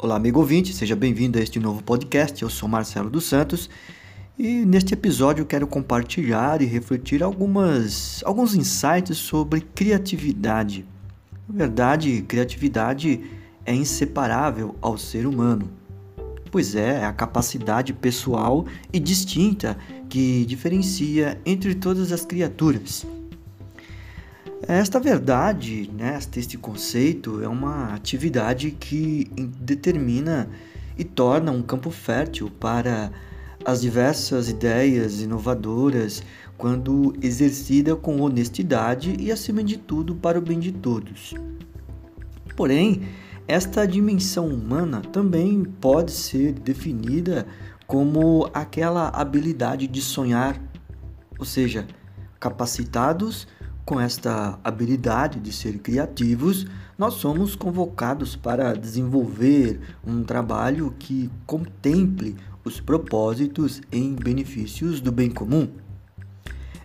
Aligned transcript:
Olá, 0.00 0.14
amigo 0.14 0.38
ouvinte, 0.38 0.72
seja 0.72 0.94
bem-vindo 0.94 1.40
a 1.40 1.42
este 1.42 1.58
novo 1.58 1.82
podcast. 1.82 2.40
Eu 2.40 2.48
sou 2.48 2.68
Marcelo 2.68 3.10
dos 3.10 3.24
Santos 3.24 3.68
e 4.38 4.64
neste 4.64 4.94
episódio 4.94 5.44
quero 5.44 5.66
compartilhar 5.66 6.62
e 6.62 6.66
refletir 6.66 7.20
algumas, 7.20 8.22
alguns 8.24 8.54
insights 8.54 9.18
sobre 9.18 9.60
criatividade. 9.60 10.86
Na 11.48 11.56
verdade, 11.56 12.22
criatividade 12.28 13.22
é 13.66 13.74
inseparável 13.74 14.76
ao 14.80 14.96
ser 14.96 15.26
humano, 15.26 15.68
pois 16.48 16.76
é, 16.76 17.00
é 17.00 17.04
a 17.04 17.12
capacidade 17.12 17.92
pessoal 17.92 18.66
e 18.92 19.00
distinta 19.00 19.76
que 20.08 20.44
diferencia 20.46 21.40
entre 21.44 21.74
todas 21.74 22.12
as 22.12 22.24
criaturas. 22.24 23.04
Esta 24.66 24.98
verdade, 24.98 25.88
né, 25.96 26.18
este 26.36 26.58
conceito, 26.58 27.42
é 27.42 27.48
uma 27.48 27.94
atividade 27.94 28.72
que 28.72 29.30
determina 29.60 30.50
e 30.96 31.04
torna 31.04 31.52
um 31.52 31.62
campo 31.62 31.90
fértil 31.90 32.50
para 32.50 33.12
as 33.64 33.80
diversas 33.80 34.48
ideias 34.48 35.20
inovadoras 35.20 36.22
quando 36.56 37.14
exercida 37.22 37.94
com 37.94 38.20
honestidade 38.20 39.16
e, 39.18 39.30
acima 39.30 39.62
de 39.62 39.78
tudo, 39.78 40.16
para 40.16 40.38
o 40.38 40.42
bem 40.42 40.58
de 40.58 40.72
todos. 40.72 41.34
Porém, 42.56 43.02
esta 43.46 43.86
dimensão 43.86 44.48
humana 44.48 45.00
também 45.00 45.64
pode 45.64 46.10
ser 46.10 46.52
definida 46.52 47.46
como 47.86 48.50
aquela 48.52 49.08
habilidade 49.08 49.86
de 49.86 50.02
sonhar, 50.02 50.60
ou 51.38 51.44
seja, 51.44 51.86
capacitados 52.40 53.46
com 53.88 53.98
esta 53.98 54.58
habilidade 54.62 55.40
de 55.40 55.50
ser 55.50 55.78
criativos, 55.78 56.66
nós 56.98 57.14
somos 57.14 57.56
convocados 57.56 58.36
para 58.36 58.74
desenvolver 58.74 59.80
um 60.06 60.22
trabalho 60.22 60.94
que 60.98 61.30
contemple 61.46 62.36
os 62.62 62.82
propósitos 62.82 63.80
em 63.90 64.14
benefícios 64.14 65.00
do 65.00 65.10
bem 65.10 65.30
comum. 65.30 65.70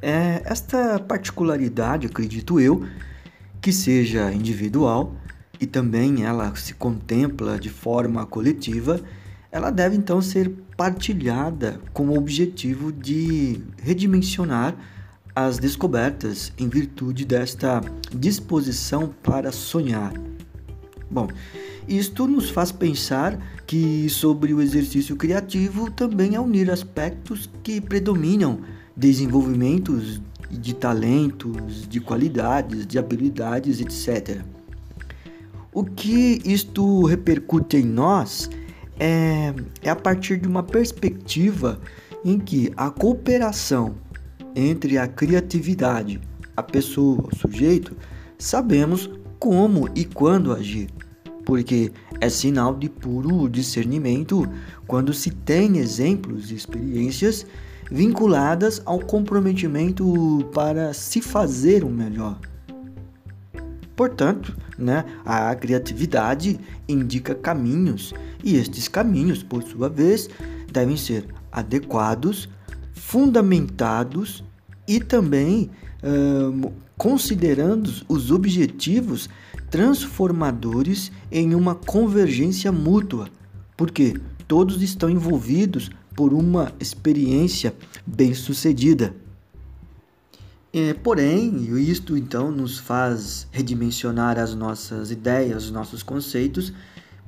É 0.00 0.40
esta 0.46 0.98
particularidade, 0.98 2.06
acredito 2.06 2.58
eu, 2.58 2.86
que 3.60 3.74
seja 3.74 4.32
individual 4.32 5.14
e 5.60 5.66
também 5.66 6.24
ela 6.24 6.56
se 6.56 6.72
contempla 6.72 7.58
de 7.58 7.68
forma 7.68 8.24
coletiva, 8.24 9.02
ela 9.52 9.70
deve 9.70 9.96
então 9.96 10.22
ser 10.22 10.50
partilhada 10.78 11.78
com 11.92 12.08
o 12.08 12.16
objetivo 12.16 12.90
de 12.90 13.60
redimensionar 13.82 14.74
as 15.36 15.58
descobertas 15.58 16.50
em 16.58 16.66
virtude 16.66 17.26
desta 17.26 17.82
disposição 18.10 19.14
para 19.22 19.52
sonhar. 19.52 20.14
Bom, 21.10 21.28
isto 21.86 22.26
nos 22.26 22.48
faz 22.48 22.72
pensar 22.72 23.38
que 23.66 24.08
sobre 24.08 24.54
o 24.54 24.62
exercício 24.62 25.14
criativo 25.14 25.90
também 25.90 26.36
é 26.36 26.40
unir 26.40 26.70
aspectos 26.70 27.50
que 27.62 27.82
predominam 27.82 28.60
desenvolvimentos 28.96 30.22
de 30.50 30.74
talentos, 30.74 31.86
de 31.86 32.00
qualidades, 32.00 32.86
de 32.86 32.98
habilidades, 32.98 33.78
etc. 33.78 34.40
O 35.70 35.84
que 35.84 36.40
isto 36.46 37.04
repercute 37.04 37.76
em 37.76 37.84
nós 37.84 38.48
é, 38.98 39.52
é 39.82 39.90
a 39.90 39.96
partir 39.96 40.38
de 40.38 40.48
uma 40.48 40.62
perspectiva 40.62 41.78
em 42.24 42.38
que 42.38 42.72
a 42.74 42.88
cooperação 42.88 43.96
entre 44.56 44.96
a 44.96 45.06
criatividade, 45.06 46.18
a 46.56 46.62
pessoa, 46.62 47.28
o 47.30 47.36
sujeito, 47.36 47.94
sabemos 48.38 49.10
como 49.38 49.86
e 49.94 50.06
quando 50.06 50.50
agir, 50.50 50.88
porque 51.44 51.92
é 52.20 52.30
sinal 52.30 52.74
de 52.74 52.88
puro 52.88 53.48
discernimento 53.50 54.48
quando 54.86 55.12
se 55.12 55.30
tem 55.30 55.76
exemplos 55.76 56.50
e 56.50 56.54
experiências 56.54 57.46
vinculadas 57.90 58.80
ao 58.86 58.98
comprometimento 58.98 60.48
para 60.54 60.94
se 60.94 61.20
fazer 61.20 61.84
o 61.84 61.90
melhor. 61.90 62.40
Portanto, 63.94 64.56
né, 64.78 65.04
a 65.24 65.54
criatividade 65.54 66.58
indica 66.88 67.34
caminhos 67.34 68.12
e 68.42 68.56
estes 68.56 68.88
caminhos, 68.88 69.42
por 69.42 69.62
sua 69.62 69.88
vez, 69.88 70.28
devem 70.70 70.96
ser 70.96 71.26
adequados, 71.52 72.48
fundamentados 72.96 74.42
e 74.88 74.98
também 74.98 75.70
uh, 76.02 76.72
considerando 76.96 77.92
os 78.08 78.30
objetivos 78.30 79.28
transformadores 79.70 81.12
em 81.30 81.54
uma 81.54 81.74
convergência 81.74 82.72
mútua, 82.72 83.28
porque 83.76 84.18
todos 84.48 84.82
estão 84.82 85.10
envolvidos 85.10 85.90
por 86.14 86.32
uma 86.32 86.72
experiência 86.80 87.74
bem-sucedida. 88.06 89.14
É, 90.72 90.94
porém, 90.94 91.54
isto 91.78 92.16
então 92.16 92.50
nos 92.50 92.78
faz 92.78 93.46
redimensionar 93.50 94.38
as 94.38 94.54
nossas 94.54 95.10
ideias, 95.10 95.64
os 95.64 95.70
nossos 95.70 96.02
conceitos, 96.02 96.72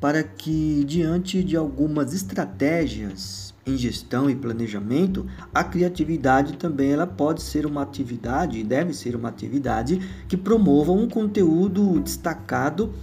para 0.00 0.22
que, 0.22 0.84
diante 0.84 1.42
de 1.42 1.56
algumas 1.56 2.12
estratégias 2.12 3.45
em 3.66 3.76
gestão 3.76 4.30
e 4.30 4.36
planejamento, 4.36 5.26
a 5.52 5.64
criatividade 5.64 6.56
também 6.56 6.92
ela 6.92 7.06
pode 7.06 7.42
ser 7.42 7.66
uma 7.66 7.82
atividade, 7.82 8.62
deve 8.62 8.94
ser 8.94 9.16
uma 9.16 9.28
atividade 9.28 10.00
que 10.28 10.36
promova 10.36 10.92
um 10.92 11.08
conteúdo 11.08 11.98
destacado 11.98 12.94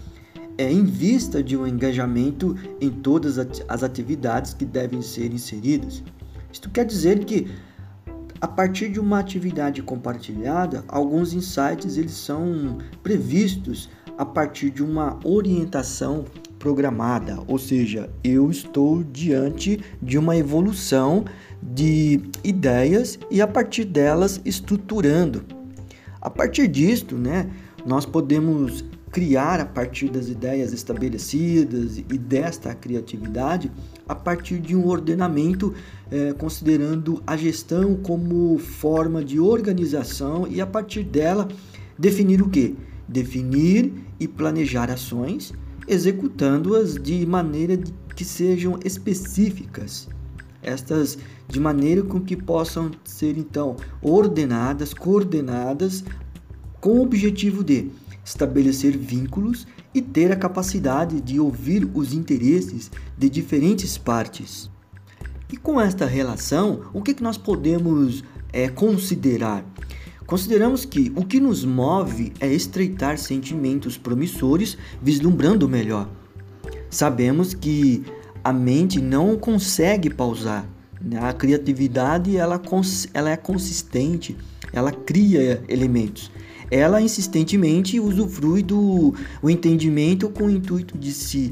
é, 0.58 0.72
em 0.72 0.86
vista 0.86 1.44
de 1.44 1.58
um 1.58 1.68
engajamento 1.68 2.56
em 2.80 2.90
todas 2.90 3.38
as 3.68 3.84
atividades 3.84 4.54
que 4.54 4.64
devem 4.64 5.02
ser 5.02 5.34
inseridas. 5.34 6.02
Isto 6.52 6.70
quer 6.70 6.86
dizer 6.86 7.26
que 7.26 7.52
a 8.40 8.48
partir 8.48 8.90
de 8.90 9.00
uma 9.00 9.20
atividade 9.20 9.82
compartilhada, 9.82 10.84
alguns 10.88 11.34
insights 11.34 11.98
eles 11.98 12.14
são 12.14 12.78
previstos 13.02 13.90
a 14.18 14.26
partir 14.26 14.70
de 14.70 14.84
uma 14.84 15.20
orientação 15.24 16.24
programada, 16.64 17.40
ou 17.46 17.60
seja, 17.60 18.10
eu 18.24 18.50
estou 18.50 19.04
diante 19.04 19.82
de 20.02 20.18
uma 20.18 20.38
evolução 20.38 21.26
de 21.62 22.22
ideias 22.42 23.20
e 23.30 23.42
a 23.42 23.48
partir 23.48 23.84
delas 23.84 24.40
estruturando. 24.46 25.44
A 26.22 26.30
partir 26.30 26.70
disto, 26.70 27.18
né, 27.18 27.50
nós 27.86 28.06
podemos 28.06 28.86
criar 29.12 29.60
a 29.60 29.66
partir 29.66 30.08
das 30.08 30.30
ideias 30.30 30.72
estabelecidas 30.72 31.98
e 31.98 32.18
desta 32.18 32.74
criatividade 32.74 33.70
a 34.08 34.16
partir 34.16 34.58
de 34.60 34.74
um 34.74 34.88
ordenamento 34.88 35.74
é, 36.10 36.32
considerando 36.32 37.22
a 37.28 37.36
gestão 37.36 37.98
como 37.98 38.58
forma 38.58 39.22
de 39.22 39.38
organização 39.38 40.48
e 40.48 40.62
a 40.62 40.66
partir 40.66 41.04
dela 41.04 41.46
definir 42.00 42.42
o 42.42 42.50
que? 42.50 42.78
Definir 43.06 43.92
e 44.18 44.30
planejar 44.30 44.90
ações 44.90 45.54
executando-as 45.88 46.96
de 46.96 47.26
maneira 47.26 47.78
que 48.16 48.24
sejam 48.24 48.80
específicas. 48.84 50.08
Estas 50.62 51.18
de 51.48 51.60
maneira 51.60 52.02
com 52.02 52.22
que 52.22 52.38
possam 52.38 52.92
ser 53.04 53.38
então 53.38 53.76
ordenadas, 54.02 54.94
coordenadas 54.94 56.04
com 56.80 57.00
o 57.00 57.02
objetivo 57.02 57.64
de 57.64 57.92
estabelecer 58.24 58.98
vínculos 58.98 59.68
e 59.94 60.02
ter 60.02 60.32
a 60.32 60.36
capacidade 60.36 61.20
de 61.22 61.40
ouvir 61.40 61.90
os 61.94 62.14
interesses 62.14 62.90
de 63.18 63.30
diferentes 63.30 63.98
partes. 63.98 64.70
E 65.52 65.58
com 65.58 65.80
esta 65.80 66.06
relação, 66.06 66.82
o 66.94 67.02
que, 67.02 67.14
que 67.14 67.22
nós 67.22 67.38
podemos 67.38 68.24
é, 68.52 68.70
considerar? 68.70 69.64
Consideramos 70.26 70.86
que 70.86 71.12
o 71.16 71.26
que 71.26 71.40
nos 71.40 71.66
move 71.66 72.32
é 72.40 72.48
estreitar 72.48 73.18
sentimentos 73.18 73.98
promissores, 73.98 74.78
vislumbrando 75.02 75.66
o 75.66 75.70
melhor. 75.70 76.10
Sabemos 76.90 77.54
que 77.54 78.04
a 78.44 78.54
mente 78.54 79.02
não 79.02 79.38
consegue 79.38 80.10
pausar. 80.10 80.68
Né? 81.02 81.20
A 81.20 81.34
criatividade 81.34 82.38
ela, 82.38 82.62
ela 83.14 83.30
é 83.32 83.38
consistente, 83.38 84.36
ela 84.72 84.92
cria 84.92 85.62
elementos. 85.68 86.32
Ela 86.72 87.02
insistentemente 87.02 88.00
usufrui 88.00 88.64
do 88.64 89.14
o 89.42 89.50
entendimento 89.50 90.30
com 90.30 90.46
o 90.46 90.50
intuito 90.50 90.98
de 90.98 91.12
se, 91.12 91.52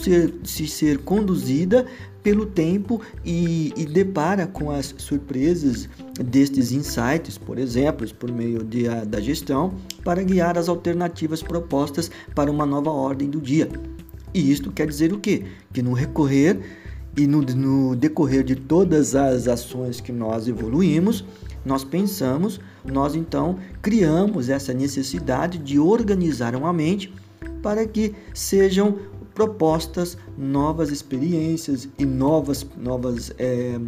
ser, 0.00 0.34
se 0.44 0.66
ser 0.66 0.98
conduzida 0.98 1.86
pelo 2.22 2.46
tempo 2.46 3.00
e, 3.24 3.72
e 3.76 3.84
depara 3.84 4.46
com 4.46 4.70
as 4.70 4.94
surpresas 4.98 5.88
destes 6.14 6.72
insights, 6.72 7.38
por 7.38 7.58
exemplo, 7.58 8.06
por 8.14 8.30
meio 8.30 8.64
de, 8.64 8.88
a, 8.88 9.04
da 9.04 9.20
gestão, 9.20 9.74
para 10.04 10.22
guiar 10.22 10.58
as 10.58 10.68
alternativas 10.68 11.42
propostas 11.42 12.10
para 12.34 12.50
uma 12.50 12.66
nova 12.66 12.90
ordem 12.90 13.30
do 13.30 13.40
dia. 13.40 13.68
E 14.34 14.50
isto 14.50 14.70
quer 14.70 14.86
dizer 14.86 15.12
o 15.12 15.18
quê? 15.18 15.44
Que 15.72 15.82
no 15.82 15.92
recorrer 15.92 16.60
e 17.16 17.26
no, 17.26 17.40
no 17.40 17.96
decorrer 17.96 18.44
de 18.44 18.54
todas 18.54 19.14
as 19.14 19.48
ações 19.48 20.00
que 20.00 20.12
nós 20.12 20.46
evoluímos, 20.46 21.24
nós 21.64 21.82
pensamos, 21.82 22.60
nós 22.84 23.14
então 23.14 23.58
criamos 23.82 24.48
essa 24.48 24.72
necessidade 24.72 25.58
de 25.58 25.78
organizar 25.78 26.54
uma 26.54 26.72
mente 26.72 27.12
para 27.62 27.86
que 27.86 28.14
sejam 28.32 28.98
propostas, 29.38 30.18
novas 30.36 30.90
experiências 30.90 31.88
e 31.96 32.04
novas, 32.04 32.66
novas 32.76 33.32
é, 33.38 33.78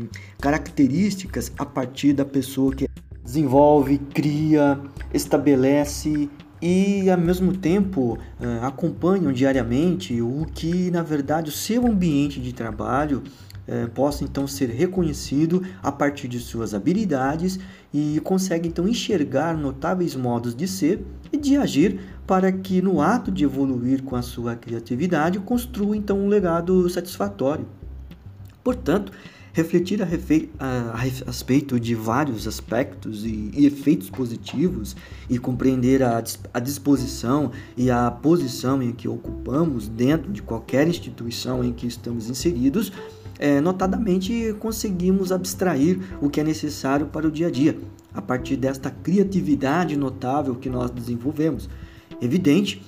características 0.41 1.51
a 1.59 1.67
partir 1.67 2.13
da 2.13 2.25
pessoa 2.25 2.73
que 2.73 2.89
desenvolve, 3.25 3.99
cria, 3.99 4.81
estabelece 5.13 6.31
e 6.63 7.11
ao 7.11 7.19
mesmo 7.19 7.57
tempo 7.57 8.13
uh, 8.13 8.65
acompanham 8.65 9.33
diariamente 9.33 10.23
o 10.23 10.47
que 10.55 10.89
na 10.93 11.03
verdade 11.03 11.49
o 11.49 11.53
seu 11.53 11.85
ambiente 11.85 12.39
de 12.39 12.53
trabalho 12.53 13.25
uh, 13.67 13.91
possa 13.91 14.23
então 14.23 14.47
ser 14.47 14.69
reconhecido 14.69 15.65
a 15.83 15.91
partir 15.91 16.29
de 16.29 16.39
suas 16.39 16.75
habilidades 16.75 17.59
e 17.93 18.21
consegue 18.23 18.69
então 18.69 18.87
enxergar 18.87 19.57
notáveis 19.57 20.15
modos 20.15 20.55
de 20.55 20.69
ser 20.69 21.05
e 21.33 21.37
de 21.37 21.57
agir 21.57 21.99
para 22.31 22.53
que 22.53 22.81
no 22.81 23.03
ato 23.03 23.29
de 23.29 23.43
evoluir 23.43 24.05
com 24.05 24.15
a 24.15 24.23
sua 24.23 24.55
criatividade 24.55 25.41
construa 25.41 25.97
então 25.97 26.17
um 26.17 26.29
legado 26.29 26.89
satisfatório. 26.89 27.67
Portanto, 28.63 29.11
refletir 29.53 30.01
a, 30.01 30.07
a, 30.95 30.97
respeito 30.97 31.81
de 31.81 31.93
vários 31.97 32.47
aspectos 32.47 33.25
e, 33.25 33.51
e, 33.53 33.67
efeitos 33.67 34.09
positivos 34.09 34.95
e 35.29 35.41
compreender 35.41 36.05
a, 36.05 36.23
a 36.55 36.61
disposição 36.61 37.51
e 37.77 37.91
a 37.91 38.09
posição 38.13 38.81
em 38.81 38.93
que 38.93 39.09
ocupamos 39.09 39.89
dentro 39.89 40.31
de 40.31 40.41
qualquer 40.41 40.87
instituição 40.87 41.65
em 41.65 41.73
que 41.73 41.89
estamos 41.89 42.31
inseridos, 42.31 42.93
é, 43.41 43.61
notadamente 43.61 44.55
conseguimos 44.61 45.33
abstrair 45.33 45.99
o 46.23 46.31
que 46.31 46.41
é 46.41 46.45
necessário 46.45 47.07
para 47.07 47.27
o 47.27 47.31
dia 47.31 47.49
a 47.49 47.51
dia, 47.51 47.77
a 48.15 48.23
partir 48.23 48.55
desta 48.55 48.89
criatividade 48.89 49.97
notável 49.97 50.55
que 50.55 50.71
nós 50.71 50.93
desenvolvemos. 50.93 51.69
Evidente 52.21 52.83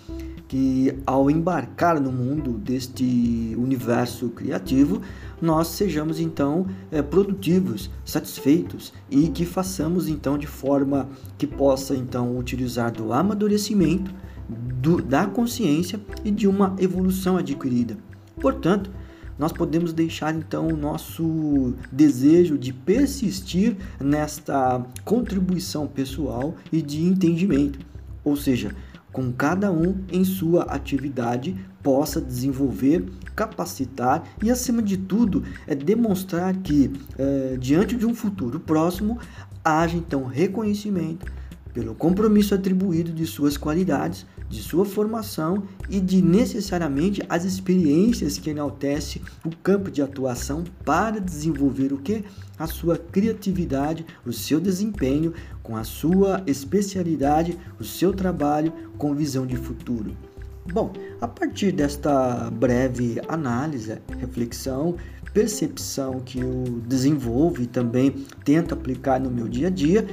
que 0.53 0.95
ao 1.07 1.31
embarcar 1.31 1.99
no 1.99 2.13
mundo 2.13 2.53
deste 2.53 3.55
universo 3.57 4.29
criativo, 4.29 5.01
nós 5.41 5.69
sejamos 5.69 6.21
então 6.21 6.67
é, 6.91 7.01
produtivos, 7.01 7.91
satisfeitos 8.05 8.93
e 9.11 9.29
que 9.29 9.47
façamos 9.47 10.09
então 10.09 10.37
de 10.37 10.47
forma 10.47 11.09
que 11.39 11.47
possa 11.47 11.97
então 11.97 12.37
utilizar 12.37 12.93
do 12.93 13.15
amadurecimento, 13.15 14.13
do, 14.47 15.01
da 15.01 15.27
consciência 15.27 15.99
e 16.23 16.31
de 16.31 16.47
uma 16.47 16.77
evolução 16.79 17.39
adquirida. 17.39 17.97
Portanto, 18.39 18.91
nós 19.39 19.53
podemos 19.53 19.95
deixar 19.95 20.35
então 20.35 20.69
o 20.69 20.77
nosso 20.77 21.73
desejo 21.91 22.59
de 22.59 22.75
persistir 22.75 23.77
nesta 23.99 24.85
contribuição 25.03 25.87
pessoal 25.87 26.55
e 26.71 26.83
de 26.83 27.03
entendimento, 27.03 27.79
ou 28.23 28.37
seja, 28.37 28.75
com 29.13 29.31
cada 29.31 29.71
um 29.71 29.97
em 30.11 30.25
sua 30.25 30.63
atividade 30.65 31.55
possa 31.83 32.21
desenvolver, 32.21 33.05
capacitar 33.37 34.25
e, 34.43 34.51
acima 34.51 34.81
de 34.83 34.97
tudo, 34.97 35.43
é 35.67 35.75
demonstrar 35.75 36.55
que, 36.57 36.91
é, 37.19 37.57
diante 37.59 37.97
de 37.97 38.07
um 38.07 38.15
futuro 38.15 38.59
próximo, 38.59 39.19
haja 39.65 39.97
então 39.97 40.25
reconhecimento 40.25 41.31
pelo 41.73 41.95
compromisso 41.95 42.55
atribuído 42.55 43.13
de 43.13 43.27
suas 43.27 43.57
qualidades, 43.57 44.27
de 44.53 44.63
sua 44.63 44.85
formação 44.85 45.63
e 45.89 45.99
de 45.99 46.21
necessariamente 46.21 47.23
as 47.27 47.45
experiências 47.45 48.37
que 48.37 48.51
enaltece 48.51 49.23
o 49.47 49.57
campo 49.57 49.91
de 49.91 50.03
atuação 50.03 50.63
para 50.85 51.19
desenvolver 51.19 51.91
o 51.91 51.97
que? 51.99 52.23
A 52.59 52.67
sua 52.67 52.99
criatividade, 52.99 54.05
o 54.27 54.33
seu 54.33 54.61
desempenho 54.61 55.33
com 55.63 55.75
a 55.75 55.85
sua 55.85 56.43
especialidade, 56.47 57.59
o 57.81 57.85
seu 57.85 58.13
trabalho 58.13 58.73
com 58.99 59.15
visão 59.15 59.47
de 59.47 59.57
futuro. 59.57 60.15
Bom, 60.71 60.93
a 61.19 61.27
partir 61.27 61.73
desta 61.73 62.51
breve 62.51 63.21
análise, 63.29 63.99
reflexão, 64.21 64.97
percepção 65.33 66.21
que 66.21 66.41
eu 66.41 66.65
desenvolvo 66.87 67.63
e 67.63 67.67
também 67.67 68.11
tento 68.45 68.75
aplicar 68.75 69.19
no 69.19 69.31
meu 69.31 69.49
dia 69.49 69.69
a 69.69 69.71
dia, 69.71 70.07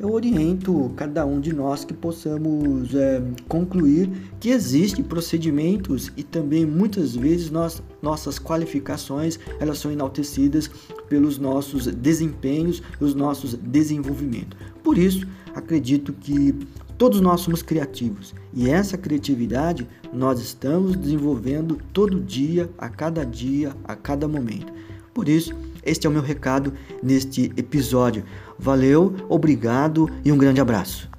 eu 0.00 0.10
oriento 0.14 0.90
cada 0.96 1.26
um 1.26 1.38
de 1.38 1.52
nós 1.54 1.84
que 1.84 1.92
possamos 1.92 2.94
é, 2.94 3.22
concluir 3.46 4.10
que 4.40 4.48
existem 4.48 5.04
procedimentos 5.04 6.10
e 6.16 6.22
também 6.22 6.64
muitas 6.64 7.14
vezes 7.14 7.50
nós, 7.50 7.82
nossas 8.00 8.38
qualificações 8.38 9.38
elas 9.60 9.78
são 9.78 9.92
enaltecidas 9.92 10.70
pelos 11.06 11.38
nossos 11.38 11.86
desempenhos 11.86 12.82
os 12.98 13.14
nossos 13.14 13.52
desenvolvimentos. 13.54 14.58
Por 14.82 14.96
isso, 14.96 15.26
acredito 15.54 16.14
que 16.14 16.54
todos 16.96 17.20
nós 17.20 17.42
somos 17.42 17.62
criativos 17.62 18.34
e 18.54 18.70
essa 18.70 18.96
criatividade 18.96 19.86
nós 20.14 20.40
estamos 20.40 20.96
desenvolvendo 20.96 21.78
todo 21.92 22.20
dia, 22.20 22.70
a 22.78 22.88
cada 22.88 23.22
dia, 23.22 23.76
a 23.84 23.94
cada 23.94 24.26
momento. 24.26 24.72
Por 25.12 25.28
isso, 25.28 25.54
este 25.84 26.06
é 26.06 26.10
o 26.10 26.12
meu 26.12 26.22
recado 26.22 26.72
neste 27.02 27.52
episódio. 27.56 28.24
Valeu, 28.58 29.14
obrigado 29.28 30.08
e 30.24 30.30
um 30.30 30.38
grande 30.38 30.60
abraço. 30.60 31.09